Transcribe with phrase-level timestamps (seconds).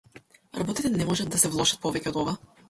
[0.59, 2.35] Работите не можат да се влошат повеќе од ова.